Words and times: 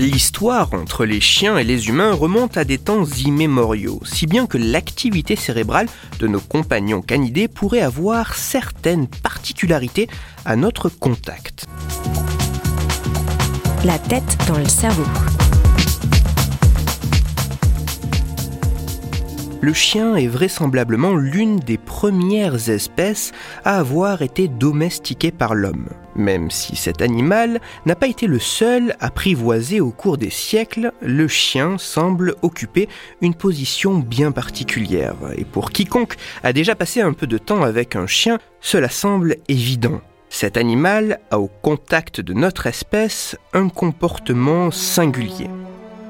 L'histoire 0.00 0.72
entre 0.72 1.04
les 1.04 1.20
chiens 1.20 1.58
et 1.58 1.62
les 1.62 1.88
humains 1.88 2.14
remonte 2.14 2.56
à 2.56 2.64
des 2.64 2.78
temps 2.78 3.04
immémoriaux, 3.04 4.00
si 4.02 4.26
bien 4.26 4.46
que 4.46 4.56
l'activité 4.56 5.36
cérébrale 5.36 5.88
de 6.18 6.26
nos 6.26 6.40
compagnons 6.40 7.02
canidés 7.02 7.48
pourrait 7.48 7.82
avoir 7.82 8.34
certaines 8.34 9.08
particularités 9.08 10.08
à 10.46 10.56
notre 10.56 10.88
contact. 10.88 11.66
La 13.84 13.98
tête 13.98 14.38
dans 14.48 14.56
le 14.56 14.64
cerveau. 14.64 15.04
Le 19.60 19.74
chien 19.74 20.16
est 20.16 20.28
vraisemblablement 20.28 21.14
l'une 21.14 21.58
des 21.60 21.76
premières 21.76 22.70
espèces 22.70 23.32
à 23.66 23.76
avoir 23.76 24.22
été 24.22 24.48
domestiquée 24.48 25.30
par 25.30 25.54
l'homme, 25.54 25.90
même 26.20 26.50
si 26.50 26.76
cet 26.76 27.02
animal 27.02 27.60
n'a 27.86 27.96
pas 27.96 28.06
été 28.06 28.26
le 28.26 28.38
seul 28.38 28.94
apprivoisé 29.00 29.80
au 29.80 29.90
cours 29.90 30.18
des 30.18 30.30
siècles, 30.30 30.92
le 31.00 31.26
chien 31.26 31.78
semble 31.78 32.36
occuper 32.42 32.88
une 33.20 33.34
position 33.34 33.98
bien 33.98 34.30
particulière, 34.30 35.16
et 35.36 35.44
pour 35.44 35.72
quiconque 35.72 36.16
a 36.42 36.52
déjà 36.52 36.74
passé 36.74 37.00
un 37.00 37.12
peu 37.12 37.26
de 37.26 37.38
temps 37.38 37.62
avec 37.62 37.96
un 37.96 38.06
chien, 38.06 38.38
cela 38.60 38.88
semble 38.88 39.36
évident. 39.48 40.00
Cet 40.28 40.56
animal 40.56 41.18
a 41.32 41.40
au 41.40 41.48
contact 41.48 42.20
de 42.20 42.34
notre 42.34 42.66
espèce 42.66 43.36
un 43.52 43.68
comportement 43.68 44.70
singulier. 44.70 45.48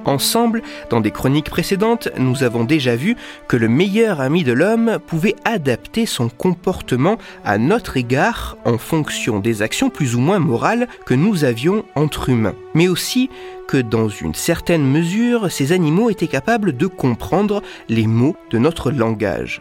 Ensemble, 0.05 0.63
dans 0.89 1.01
des 1.01 1.11
chroniques 1.11 1.51
précédentes, 1.51 2.09
nous 2.19 2.43
avons 2.43 2.65
déjà 2.65 2.97
vu 2.97 3.17
que 3.49 3.57
le 3.57 3.69
meilleur 3.69 4.21
ami 4.21 4.45
de 4.45 4.53
l'homme 4.53 4.99
pouvait 5.07 5.37
adapter 5.45 6.07
son 6.07 6.29
comportement 6.29 7.19
à 7.45 7.59
notre 7.59 7.97
égard 7.97 8.57
en 8.65 8.79
fonction 8.79 9.41
des 9.41 9.63
actions 9.63 9.91
plus 9.91 10.15
ou 10.15 10.21
moins 10.21 10.39
morales 10.39 10.89
que 11.07 11.15
nous 11.15 11.45
avions 11.45 11.85
entre 11.95 12.29
humains, 12.31 12.55
mais 12.75 12.89
aussi 12.89 13.31
que 13.69 13.77
dans 13.77 14.09
une 14.09 14.35
certaine 14.35 14.85
mesure, 14.85 15.51
ces 15.51 15.73
animaux 15.73 16.11
étaient 16.11 16.27
capables 16.27 16.77
de 16.77 16.87
comprendre 16.87 17.63
les 17.89 18.07
mots 18.07 18.37
de 18.51 18.59
notre 18.59 18.91
langage. 18.91 19.61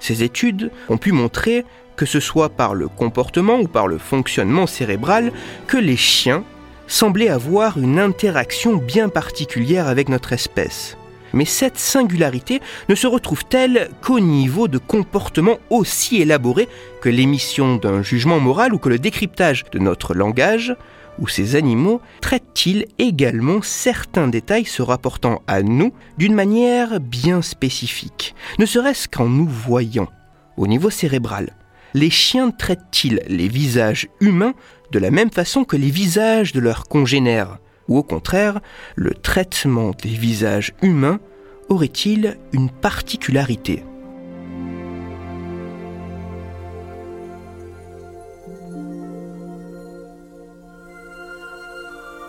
Ces 0.00 0.22
études 0.22 0.70
ont 0.88 0.98
pu 0.98 1.12
montrer, 1.12 1.64
que 1.96 2.06
ce 2.06 2.20
soit 2.20 2.50
par 2.50 2.74
le 2.74 2.88
comportement 2.88 3.58
ou 3.58 3.66
par 3.66 3.88
le 3.88 3.98
fonctionnement 3.98 4.66
cérébral, 4.66 5.32
que 5.66 5.76
les 5.76 5.96
chiens 5.96 6.44
semblait 6.88 7.28
avoir 7.28 7.78
une 7.78 7.98
interaction 7.98 8.76
bien 8.76 9.08
particulière 9.08 9.86
avec 9.86 10.08
notre 10.08 10.32
espèce. 10.32 10.96
Mais 11.32 11.44
cette 11.44 11.78
singularité 11.78 12.60
ne 12.88 12.94
se 12.94 13.06
retrouve-t-elle 13.06 13.90
qu'au 14.02 14.20
niveau 14.20 14.66
de 14.66 14.78
comportements 14.78 15.58
aussi 15.70 16.20
élaborés 16.20 16.68
que 17.00 17.08
l'émission 17.08 17.76
d'un 17.76 18.02
jugement 18.02 18.40
moral 18.40 18.74
ou 18.74 18.78
que 18.78 18.88
le 18.88 18.98
décryptage 18.98 19.64
de 19.70 19.78
notre 19.78 20.14
langage 20.14 20.74
Ou 21.18 21.28
ces 21.28 21.54
animaux 21.54 22.00
traitent-ils 22.20 22.86
également 22.98 23.60
certains 23.60 24.28
détails 24.28 24.64
se 24.64 24.82
rapportant 24.82 25.42
à 25.46 25.62
nous 25.62 25.92
d'une 26.16 26.34
manière 26.34 26.98
bien 27.00 27.42
spécifique, 27.42 28.34
ne 28.58 28.66
serait-ce 28.66 29.08
qu'en 29.08 29.28
nous 29.28 29.48
voyant 29.48 30.08
Au 30.56 30.66
niveau 30.66 30.90
cérébral, 30.90 31.57
les 31.98 32.10
chiens 32.10 32.52
traitent-ils 32.52 33.20
les 33.26 33.48
visages 33.48 34.06
humains 34.20 34.54
de 34.92 35.00
la 35.00 35.10
même 35.10 35.32
façon 35.32 35.64
que 35.64 35.76
les 35.76 35.90
visages 35.90 36.52
de 36.52 36.60
leurs 36.60 36.84
congénères? 36.84 37.58
Ou 37.88 37.98
au 37.98 38.02
contraire, 38.04 38.60
le 38.94 39.10
traitement 39.14 39.90
des 39.90 40.10
visages 40.10 40.74
humains 40.80 41.18
aurait-il 41.68 42.38
une 42.52 42.70
particularité? 42.70 43.82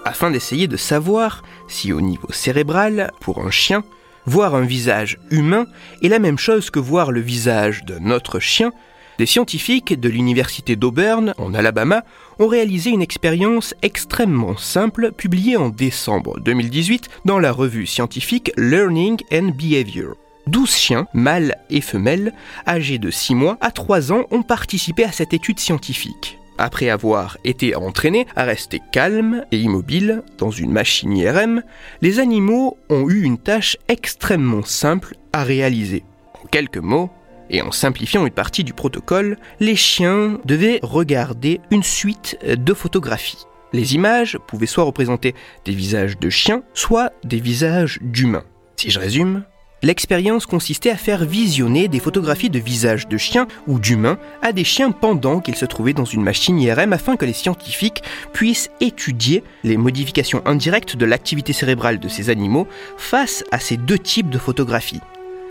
Afin 0.03 0.31
d'essayer 0.31 0.67
de 0.67 0.77
savoir 0.77 1.43
si 1.67 1.93
au 1.93 2.01
niveau 2.01 2.31
cérébral, 2.31 3.11
pour 3.21 3.45
un 3.45 3.51
chien, 3.51 3.83
voir 4.25 4.55
un 4.55 4.65
visage 4.65 5.19
humain 5.29 5.67
est 6.01 6.07
la 6.07 6.17
même 6.17 6.39
chose 6.39 6.71
que 6.71 6.79
voir 6.79 7.11
le 7.11 7.21
visage 7.21 7.85
de 7.85 7.99
notre 7.99 8.39
chien, 8.39 8.71
des 9.19 9.25
scientifiques 9.25 9.99
de 9.99 10.07
l'Université 10.07 10.77
d'Auburn, 10.77 11.33
en 11.37 11.53
Alabama, 11.53 12.05
ont 12.39 12.47
réalisé 12.47 12.89
une 12.89 13.01
expérience 13.01 13.75
extrêmement 13.81 14.55
simple 14.55 15.11
publiée 15.11 15.57
en 15.57 15.67
décembre 15.67 16.39
2018 16.39 17.09
dans 17.25 17.37
la 17.37 17.51
revue 17.51 17.85
scientifique 17.85 18.53
Learning 18.55 19.17
and 19.33 19.51
Behavior. 19.57 20.15
12 20.47 20.73
chiens, 20.73 21.07
mâles 21.13 21.57
et 21.69 21.81
femelles, 21.81 22.33
âgés 22.65 22.97
de 22.97 23.11
6 23.11 23.35
mois 23.35 23.57
à 23.59 23.71
3 23.71 24.13
ans, 24.13 24.23
ont 24.31 24.41
participé 24.41 25.03
à 25.03 25.11
cette 25.11 25.33
étude 25.33 25.59
scientifique. 25.59 26.39
Après 26.57 26.89
avoir 26.89 27.37
été 27.43 27.75
entraînés 27.75 28.25
à 28.37 28.45
rester 28.45 28.81
calmes 28.93 29.43
et 29.51 29.57
immobiles 29.57 30.23
dans 30.37 30.51
une 30.51 30.71
machine 30.71 31.15
IRM, 31.15 31.61
les 32.01 32.19
animaux 32.19 32.77
ont 32.89 33.09
eu 33.09 33.23
une 33.23 33.37
tâche 33.37 33.75
extrêmement 33.89 34.63
simple 34.63 35.15
à 35.33 35.43
réaliser. 35.43 36.03
En 36.41 36.47
quelques 36.47 36.77
mots, 36.77 37.09
et 37.49 37.61
en 37.61 37.71
simplifiant 37.71 38.25
une 38.25 38.33
partie 38.33 38.63
du 38.63 38.73
protocole, 38.73 39.37
les 39.59 39.75
chiens 39.75 40.39
devaient 40.45 40.79
regarder 40.83 41.61
une 41.71 41.83
suite 41.83 42.37
de 42.45 42.73
photographies. 42.73 43.45
Les 43.73 43.95
images 43.95 44.37
pouvaient 44.47 44.65
soit 44.65 44.83
représenter 44.83 45.35
des 45.65 45.73
visages 45.73 46.17
de 46.17 46.29
chiens, 46.29 46.63
soit 46.73 47.11
des 47.23 47.39
visages 47.39 47.99
d'humains. 48.01 48.43
Si 48.77 48.89
je 48.89 48.99
résume, 48.99 49.43
l'expérience 49.83 50.45
consistait 50.45 50.89
à 50.89 50.97
faire 50.97 51.23
visionner 51.23 51.87
des 51.87 51.99
photographies 51.99 52.49
de 52.49 52.59
visages 52.59 53.07
de 53.07 53.17
chiens 53.17 53.47
ou 53.67 53.79
d'humains 53.79 54.17
à 54.41 54.53
des 54.53 54.63
chiens 54.63 54.91
pendant 54.91 55.39
qu'ils 55.39 55.55
se 55.55 55.65
trouvaient 55.65 55.93
dans 55.93 56.05
une 56.05 56.23
machine 56.23 56.59
IRM 56.59 56.93
afin 56.93 57.15
que 57.15 57.25
les 57.25 57.33
scientifiques 57.33 58.01
puissent 58.33 58.71
étudier 58.81 59.43
les 59.63 59.77
modifications 59.77 60.41
indirectes 60.45 60.95
de 60.95 61.05
l'activité 61.05 61.53
cérébrale 61.53 61.99
de 61.99 62.07
ces 62.07 62.29
animaux 62.29 62.67
face 62.97 63.43
à 63.51 63.59
ces 63.59 63.77
deux 63.77 63.99
types 63.99 64.29
de 64.29 64.39
photographies. 64.39 65.01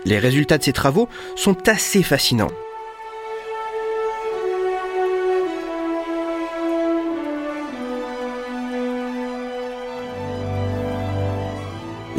Les 0.05 0.19
résultats 0.19 0.57
de 0.57 0.63
ces 0.63 0.73
travaux 0.73 1.09
sont 1.35 1.67
assez 1.67 2.03
fascinants. 2.03 2.51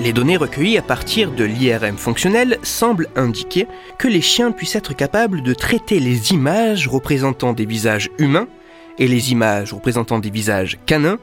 Les 0.02 0.14
données 0.14 0.38
recueillies 0.38 0.78
à 0.78 0.82
partir 0.82 1.30
de 1.30 1.44
l'IRM 1.44 1.98
fonctionnel 1.98 2.58
semblent 2.62 3.08
indiquer 3.16 3.66
que 3.98 4.08
les 4.08 4.22
chiens 4.22 4.50
puissent 4.50 4.76
être 4.76 4.94
capables 4.94 5.42
de 5.42 5.52
traiter 5.52 6.00
les 6.00 6.32
images 6.32 6.88
représentant 6.88 7.52
des 7.52 7.66
visages 7.66 8.08
humains 8.18 8.48
et 8.98 9.06
les 9.06 9.32
images 9.32 9.74
représentant 9.74 10.18
des 10.18 10.30
visages 10.30 10.78
canins 10.86 11.18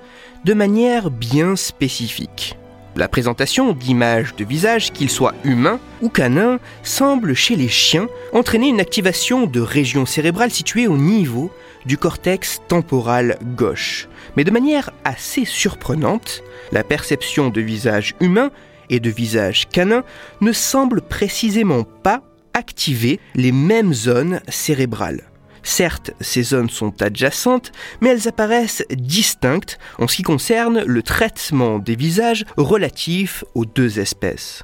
de 0.45 0.53
manière 0.53 1.09
bien 1.09 1.55
spécifique. 1.55 2.55
La 2.97 3.07
présentation 3.07 3.73
d'images 3.73 4.35
de 4.35 4.43
visages, 4.43 4.91
qu'ils 4.91 5.11
soient 5.11 5.35
humains 5.43 5.79
ou 6.01 6.09
canins, 6.09 6.59
semble 6.81 7.35
chez 7.35 7.55
les 7.55 7.67
chiens 7.67 8.07
entraîner 8.33 8.69
une 8.69 8.79
activation 8.79 9.45
de 9.45 9.59
régions 9.59 10.07
cérébrales 10.07 10.49
situées 10.49 10.87
au 10.87 10.97
niveau 10.97 11.51
du 11.85 11.99
cortex 11.99 12.59
temporal 12.67 13.37
gauche. 13.55 14.09
Mais 14.35 14.43
de 14.43 14.49
manière 14.49 14.89
assez 15.03 15.45
surprenante, 15.45 16.41
la 16.71 16.83
perception 16.83 17.49
de 17.49 17.61
visages 17.61 18.15
humains 18.19 18.49
et 18.89 18.99
de 18.99 19.11
visages 19.11 19.67
canins 19.69 20.03
ne 20.41 20.51
semble 20.51 21.01
précisément 21.01 21.83
pas 21.83 22.23
activer 22.55 23.19
les 23.35 23.51
mêmes 23.51 23.93
zones 23.93 24.41
cérébrales. 24.49 25.26
Certes, 25.67 26.11
ces 26.21 26.43
zones 26.43 26.69
sont 26.69 27.01
adjacentes, 27.01 27.73
mais 27.99 28.07
elles 28.07 28.29
apparaissent 28.29 28.85
distinctes 28.89 29.79
en 29.99 30.07
ce 30.07 30.15
qui 30.15 30.23
concerne 30.23 30.81
le 30.85 31.03
traitement 31.03 31.77
des 31.77 31.97
visages 31.97 32.45
relatifs 32.55 33.43
aux 33.53 33.65
deux 33.65 33.99
espèces. 33.99 34.63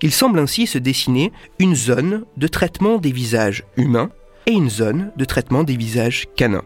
Il 0.00 0.10
semble 0.10 0.38
ainsi 0.38 0.66
se 0.66 0.78
dessiner 0.78 1.30
une 1.58 1.76
zone 1.76 2.24
de 2.38 2.46
traitement 2.46 2.96
des 2.96 3.12
visages 3.12 3.64
humains 3.76 4.08
et 4.46 4.52
une 4.52 4.70
zone 4.70 5.12
de 5.14 5.26
traitement 5.26 5.62
des 5.62 5.76
visages 5.76 6.26
canins. 6.36 6.64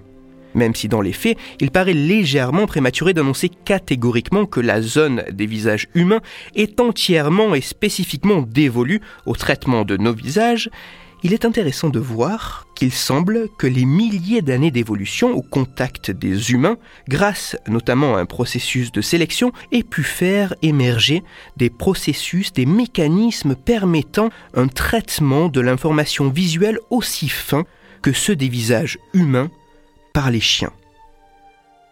Même 0.54 0.76
si 0.76 0.86
dans 0.86 1.00
les 1.00 1.12
faits, 1.12 1.36
il 1.58 1.72
paraît 1.72 1.94
légèrement 1.94 2.66
prématuré 2.66 3.12
d'annoncer 3.12 3.50
catégoriquement 3.64 4.46
que 4.46 4.60
la 4.60 4.82
zone 4.82 5.24
des 5.32 5.46
visages 5.46 5.88
humains 5.96 6.22
est 6.54 6.78
entièrement 6.78 7.56
et 7.56 7.60
spécifiquement 7.60 8.42
dévolue 8.42 9.00
au 9.26 9.34
traitement 9.34 9.84
de 9.84 9.96
nos 9.96 10.14
visages, 10.14 10.70
il 11.24 11.32
est 11.32 11.46
intéressant 11.46 11.88
de 11.88 11.98
voir 11.98 12.66
qu'il 12.74 12.92
semble 12.92 13.48
que 13.56 13.66
les 13.66 13.86
milliers 13.86 14.42
d'années 14.42 14.70
d'évolution 14.70 15.30
au 15.32 15.40
contact 15.40 16.10
des 16.10 16.52
humains, 16.52 16.76
grâce 17.08 17.56
notamment 17.66 18.14
à 18.14 18.20
un 18.20 18.26
processus 18.26 18.92
de 18.92 19.00
sélection, 19.00 19.50
aient 19.72 19.82
pu 19.82 20.02
faire 20.02 20.54
émerger 20.60 21.22
des 21.56 21.70
processus, 21.70 22.52
des 22.52 22.66
mécanismes 22.66 23.56
permettant 23.56 24.28
un 24.52 24.68
traitement 24.68 25.48
de 25.48 25.62
l'information 25.62 26.28
visuelle 26.28 26.78
aussi 26.90 27.30
fin 27.30 27.64
que 28.02 28.12
ceux 28.12 28.36
des 28.36 28.50
visages 28.50 28.98
humains 29.14 29.50
par 30.12 30.30
les 30.30 30.40
chiens. 30.40 30.72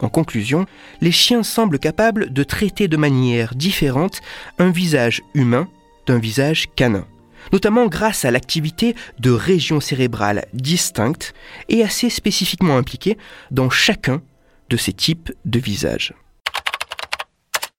En 0.01 0.11
conclusion, 0.11 0.67
les 1.01 1.13
chiens 1.13 1.43
semblent 1.43 1.79
capables 1.79 2.35
de 2.35 2.43
traiter 2.43 2.87
de 2.87 2.99
manière 2.99 3.55
différente 3.55 4.21
un 4.59 4.71
visage 4.71 5.23
humain 5.33 5.69
d'un 6.07 6.19
visage 6.19 6.69
canin, 6.77 7.07
notamment 7.53 7.87
grâce 7.87 8.25
à 8.25 8.31
l'activité 8.31 8.95
de 9.19 9.31
régions 9.31 9.81
cérébrales 9.81 10.47
distinctes 10.53 11.35
et 11.69 11.83
assez 11.83 12.11
spécifiquement 12.11 12.77
impliquées 12.77 13.19
dans 13.51 13.71
chacun 13.71 14.23
de 14.71 14.77
ces 14.77 14.93
types 14.93 15.33
de 15.45 15.59
visages. 15.59 16.15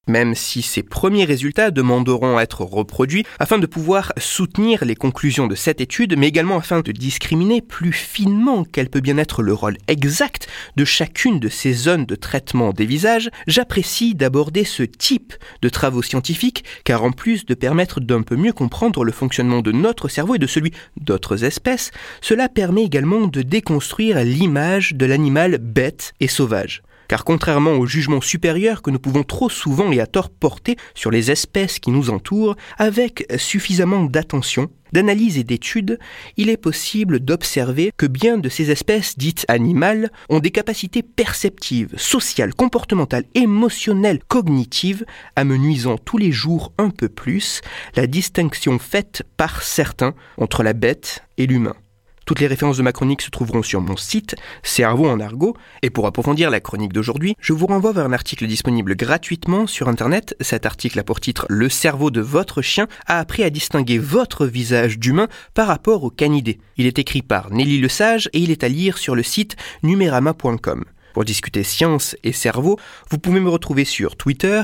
Même 0.07 0.35
si 0.35 0.61
ces 0.61 0.83
premiers 0.83 1.23
résultats 1.23 1.71
demanderont 1.71 2.37
à 2.37 2.41
être 2.41 2.63
reproduits 2.63 3.25
afin 3.39 3.57
de 3.57 3.65
pouvoir 3.65 4.11
soutenir 4.17 4.83
les 4.83 4.95
conclusions 4.95 5.47
de 5.47 5.55
cette 5.55 5.79
étude, 5.79 6.17
mais 6.17 6.27
également 6.27 6.57
afin 6.57 6.81
de 6.81 6.91
discriminer 6.91 7.61
plus 7.61 7.93
finement 7.93 8.65
quel 8.69 8.89
peut 8.89 8.99
bien 8.99 9.17
être 9.17 9.41
le 9.41 9.53
rôle 9.53 9.77
exact 9.87 10.47
de 10.75 10.83
chacune 10.83 11.39
de 11.39 11.47
ces 11.47 11.71
zones 11.71 12.05
de 12.05 12.15
traitement 12.15 12.73
des 12.73 12.85
visages, 12.85 13.29
j'apprécie 13.47 14.13
d'aborder 14.13 14.65
ce 14.65 14.83
type 14.83 15.35
de 15.61 15.69
travaux 15.69 16.01
scientifiques 16.01 16.65
car 16.83 17.05
en 17.05 17.13
plus 17.13 17.45
de 17.45 17.53
permettre 17.53 18.01
d'un 18.01 18.23
peu 18.23 18.35
mieux 18.35 18.53
comprendre 18.53 19.05
le 19.05 19.13
fonctionnement 19.13 19.61
de 19.61 19.71
notre 19.71 20.09
cerveau 20.09 20.35
et 20.35 20.39
de 20.39 20.47
celui 20.47 20.73
d'autres 20.99 21.45
espèces, 21.45 21.91
cela 22.19 22.49
permet 22.49 22.83
également 22.83 23.27
de 23.27 23.41
déconstruire 23.41 24.21
l'image 24.25 24.95
de 24.95 25.05
l'animal 25.05 25.59
bête 25.59 26.13
et 26.19 26.27
sauvage. 26.27 26.83
Car 27.13 27.25
contrairement 27.25 27.73
au 27.73 27.85
jugement 27.85 28.21
supérieur 28.21 28.81
que 28.81 28.89
nous 28.89 28.97
pouvons 28.97 29.21
trop 29.21 29.47
souvent 29.47 29.91
et 29.91 29.99
à 29.99 30.07
tort 30.07 30.31
porter 30.31 30.77
sur 30.95 31.11
les 31.11 31.29
espèces 31.29 31.77
qui 31.77 31.91
nous 31.91 32.09
entourent, 32.09 32.55
avec 32.79 33.31
suffisamment 33.37 34.05
d'attention, 34.05 34.71
d'analyse 34.93 35.37
et 35.37 35.43
d'études, 35.43 35.99
il 36.37 36.49
est 36.49 36.57
possible 36.57 37.19
d'observer 37.19 37.91
que 37.95 38.07
bien 38.07 38.39
de 38.39 38.49
ces 38.49 38.71
espèces 38.71 39.15
dites 39.15 39.45
animales 39.47 40.09
ont 40.29 40.39
des 40.39 40.49
capacités 40.49 41.03
perceptives, 41.03 41.93
sociales, 41.97 42.55
comportementales, 42.55 43.25
émotionnelles, 43.35 44.23
cognitives, 44.27 45.05
amenuisant 45.35 45.99
tous 45.99 46.17
les 46.17 46.31
jours 46.31 46.73
un 46.79 46.89
peu 46.89 47.09
plus 47.09 47.61
la 47.95 48.07
distinction 48.07 48.79
faite 48.79 49.21
par 49.37 49.61
certains 49.61 50.15
entre 50.39 50.63
la 50.63 50.73
bête 50.73 51.23
et 51.37 51.45
l'humain. 51.45 51.75
Toutes 52.25 52.39
les 52.39 52.47
références 52.47 52.77
de 52.77 52.83
ma 52.83 52.91
chronique 52.91 53.21
se 53.21 53.29
trouveront 53.29 53.63
sur 53.63 53.81
mon 53.81 53.97
site, 53.97 54.35
Cerveau 54.63 55.07
en 55.07 55.19
argot, 55.19 55.57
et 55.81 55.89
pour 55.89 56.07
approfondir 56.07 56.49
la 56.49 56.59
chronique 56.59 56.93
d'aujourd'hui, 56.93 57.35
je 57.39 57.53
vous 57.53 57.67
renvoie 57.67 57.91
vers 57.91 58.05
un 58.05 58.13
article 58.13 58.47
disponible 58.47 58.95
gratuitement 58.95 59.67
sur 59.67 59.89
Internet. 59.89 60.35
Cet 60.39 60.65
article 60.65 60.99
a 60.99 61.03
pour 61.03 61.19
titre 61.19 61.45
Le 61.49 61.69
cerveau 61.69 62.11
de 62.11 62.21
votre 62.21 62.61
chien 62.61 62.87
a 63.07 63.19
appris 63.19 63.43
à 63.43 63.49
distinguer 63.49 63.97
votre 63.97 64.45
visage 64.45 64.99
d'humain 64.99 65.27
par 65.53 65.67
rapport 65.67 66.03
au 66.03 66.09
canidé. 66.09 66.59
Il 66.77 66.85
est 66.85 66.99
écrit 66.99 67.21
par 67.21 67.51
Nelly 67.51 67.81
Lesage 67.81 68.29
et 68.33 68.39
il 68.39 68.51
est 68.51 68.63
à 68.63 68.69
lire 68.69 68.97
sur 68.97 69.15
le 69.15 69.23
site 69.23 69.55
numerama.com. 69.83 70.85
Pour 71.13 71.25
discuter 71.25 71.63
science 71.63 72.15
et 72.23 72.31
cerveau, 72.31 72.79
vous 73.09 73.19
pouvez 73.19 73.39
me 73.39 73.49
retrouver 73.49 73.85
sur 73.85 74.15
Twitter, 74.15 74.63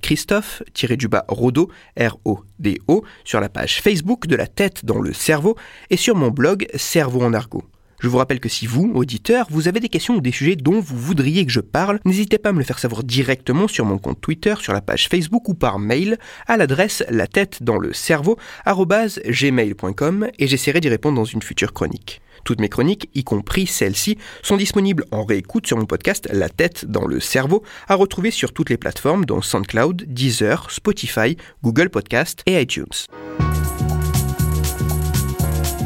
Christophe-Rodo, 0.00 1.70
R-O-D-O, 2.00 3.04
sur 3.24 3.40
la 3.40 3.48
page 3.50 3.82
Facebook 3.82 4.26
de 4.26 4.36
la 4.36 4.46
tête 4.46 4.84
dans 4.84 5.00
le 5.00 5.12
cerveau 5.12 5.56
et 5.90 5.96
sur 5.96 6.16
mon 6.16 6.30
blog 6.30 6.66
Cerveau 6.74 7.22
en 7.22 7.34
argot. 7.34 7.64
Je 8.00 8.08
vous 8.08 8.18
rappelle 8.18 8.40
que 8.40 8.48
si 8.48 8.66
vous, 8.66 8.92
auditeur, 8.94 9.46
vous 9.50 9.68
avez 9.68 9.80
des 9.80 9.88
questions 9.88 10.16
ou 10.16 10.20
des 10.20 10.32
sujets 10.32 10.56
dont 10.56 10.80
vous 10.80 10.98
voudriez 10.98 11.44
que 11.46 11.52
je 11.52 11.60
parle, 11.60 12.00
n'hésitez 12.04 12.38
pas 12.38 12.50
à 12.50 12.52
me 12.52 12.58
le 12.58 12.64
faire 12.64 12.78
savoir 12.78 13.04
directement 13.04 13.68
sur 13.68 13.84
mon 13.84 13.98
compte 13.98 14.20
Twitter, 14.20 14.54
sur 14.60 14.72
la 14.72 14.80
page 14.80 15.08
Facebook 15.08 15.48
ou 15.48 15.54
par 15.54 15.78
mail 15.78 16.18
à 16.46 16.56
l'adresse 16.56 17.04
la 17.08 17.26
tête 17.26 17.62
dans 17.62 17.78
le 17.78 17.92
cerveau 17.92 18.38
gmail.com 18.66 20.28
et 20.38 20.46
j'essaierai 20.46 20.80
d'y 20.80 20.88
répondre 20.88 21.16
dans 21.16 21.24
une 21.24 21.42
future 21.42 21.72
chronique. 21.72 22.20
Toutes 22.44 22.60
mes 22.60 22.68
chroniques, 22.68 23.08
y 23.14 23.24
compris 23.24 23.66
celles-ci, 23.66 24.18
sont 24.42 24.56
disponibles 24.56 25.06
en 25.10 25.24
réécoute 25.24 25.66
sur 25.66 25.78
mon 25.78 25.86
podcast 25.86 26.28
La 26.32 26.48
tête 26.48 26.84
dans 26.84 27.06
le 27.06 27.20
cerveau, 27.20 27.62
à 27.88 27.94
retrouver 27.94 28.30
sur 28.30 28.52
toutes 28.52 28.70
les 28.70 28.76
plateformes 28.76 29.24
dont 29.24 29.40
SoundCloud, 29.40 30.04
Deezer, 30.06 30.70
Spotify, 30.70 31.36
Google 31.62 31.88
Podcast 31.88 32.42
et 32.46 32.60
iTunes. 32.60 32.84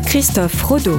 Christophe 0.06 0.62
Rodeau. 0.62 0.98